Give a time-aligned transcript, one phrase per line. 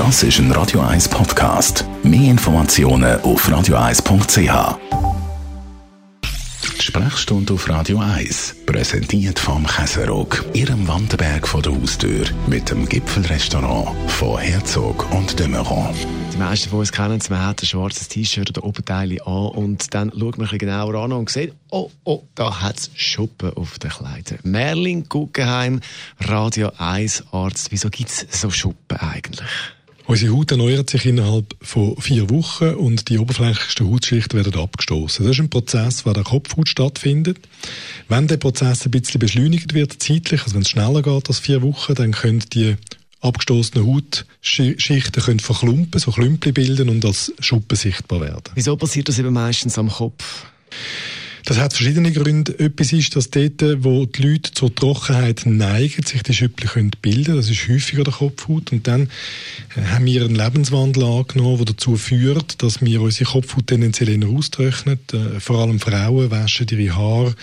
[0.00, 1.84] Das ist ein Radio 1 Podcast.
[2.02, 4.78] Mehr Informationen auf radio1.ch.
[6.78, 12.88] Die Sprechstunde auf Radio 1, präsentiert vom Käserock, Ihrem Wanderberg vor der Haustür, mit dem
[12.88, 15.94] Gipfelrestaurant von Herzog und de Meuron.
[16.32, 19.92] Die meisten von uns kennen es, man hat ein schwarzes T-Shirt oder Oberteil an und
[19.92, 23.78] dann schaut man ein genauer an und sieht, oh, oh, da hat es Schuppen auf
[23.78, 24.38] den Kleidern.
[24.44, 25.82] Merlin Guggenheim,
[26.20, 27.70] Radio 1 Arzt.
[27.70, 29.46] Wieso gibt es so Schuppen eigentlich?
[30.10, 35.24] Unsere Haut erneuert sich innerhalb von vier Wochen und die oberflächlichsten Hautschichten werden abgestoßen.
[35.24, 37.38] Das ist ein Prozess, der der Kopfhaut stattfindet.
[38.08, 41.62] Wenn der Prozess ein bisschen beschleunigt wird, zeitlich, also wenn es schneller geht als vier
[41.62, 42.74] Wochen, dann können die
[43.20, 48.52] abgestoßenen Hautschichten können verklumpen, so Klümpel bilden und als Schuppen sichtbar werden.
[48.56, 50.46] Wieso passiert das eben meistens am Kopf?
[51.50, 52.56] Das hat verschiedene Gründe.
[52.60, 57.34] Etwas ist, dass dort, wo die Leute zur Trockenheit neigen, sich die Schüppel können bilden
[57.34, 58.70] Das ist häufiger der Kopfhaut.
[58.70, 59.10] Und dann
[59.74, 64.28] äh, haben wir einen Lebenswandel angenommen, der dazu führt, dass wir unsere Kopfhaut tendenziell eher
[64.28, 65.00] austrocknen.
[65.12, 67.34] Äh, vor allem Frauen waschen ihre Haare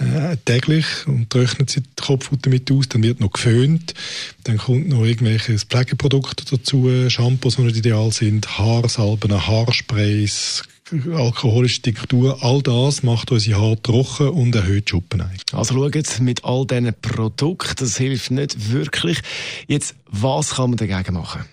[0.00, 2.88] äh, täglich und trocknen sie die Kopfhaut damit aus.
[2.88, 3.94] Dann wird noch geföhnt.
[4.42, 12.42] Dann kommt noch irgendwelche Pflegeprodukte dazu, Shampoos, die nicht ideal sind, Haarsalben, Haarsprays, alkoholische Diktatur,
[12.42, 15.38] all das macht unsere Haare trocken und erhöht die Schuppeneigung.
[15.52, 19.20] Also schaut, mit all diesen Produkten, das hilft nicht wirklich.
[19.66, 21.44] Jetzt, was kann man dagegen machen?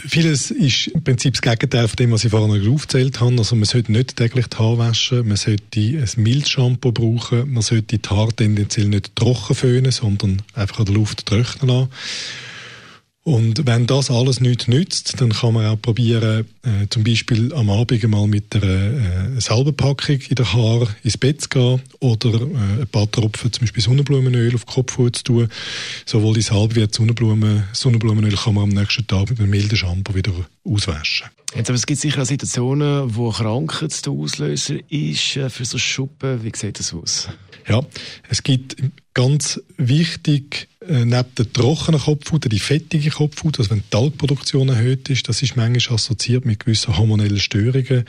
[0.00, 3.36] Vieles ist im Prinzip das Gegenteil von dem, was ich vorhin aufgezählt habe.
[3.36, 7.98] Also man sollte nicht täglich die Haare waschen, man sollte ein Milchshampoo brauchen, man sollte
[7.98, 11.90] die Haare tendenziell nicht trocken föhnen, sondern einfach an der Luft trocknen lassen.
[13.28, 17.68] Und wenn das alles nicht nützt, dann kann man auch probieren, äh, zum Beispiel am
[17.68, 22.80] Abend mal mit einer äh, Salbenpackung in der Haar ins Bett zu gehen oder äh,
[22.80, 25.48] ein paar Tropfen zum Beispiel Sonnenblumenöl auf die Kopfhaut zu tun.
[26.06, 29.76] Sowohl die Salbe wie die Sonnenblumen, Sonnenblumenöl kann man am nächsten Tag mit einem milden
[29.76, 30.32] Shampoo wieder
[30.64, 31.26] auswaschen.
[31.54, 35.76] Jetzt, aber es gibt sicher auch Situationen, wo Krankheit der Auslöser ist äh, für so
[35.76, 36.42] Schuppen.
[36.42, 37.28] Wie sieht das aus?
[37.68, 37.82] Ja,
[38.30, 38.76] es gibt
[39.12, 45.08] ganz wichtig, äh, neben der trockenen Kopfhaut, die fettige Kopfhaut, also wenn die Talgproduktion erhöht
[45.10, 48.04] ist, das ist manchmal assoziiert mit gewissen hormonellen Störungen.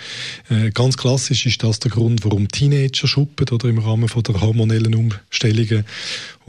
[0.49, 4.39] Äh, ganz klassisch ist das der Grund, warum Teenager schuppen oder im Rahmen von der
[4.39, 5.85] hormonellen Umstellungen.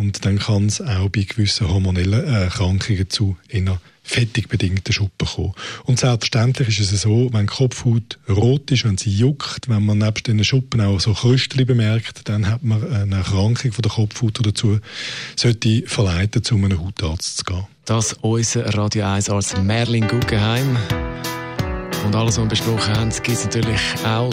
[0.01, 5.53] Und dann kann es auch bei gewissen hormonellen Erkrankungen zu einer fettig bedingten Schuppen kommen.
[5.85, 9.99] Und selbstverständlich ist es so, wenn die Kopfhaut rot ist, wenn sie juckt, wenn man
[9.99, 14.39] nebst den Schuppen auch so Krüstchen bemerkt, dann hat man eine Erkrankung von der Kopfhaut,
[14.39, 14.81] die dazu
[15.37, 17.67] sollte verleiten, zu einem Hautarzt zu gehen.
[17.85, 20.79] Das unser Radio 1 Arzt Merlin Guggenheim.
[22.07, 24.33] Und alles, was wir besprochen haben, gibt es natürlich auch.